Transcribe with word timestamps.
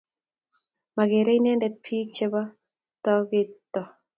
Mageerei 0.95 1.37
Inendet 1.39 1.75
bik 1.83 2.07
che 2.15 2.25
bo 2.33 2.41
tengekto. 3.03 3.81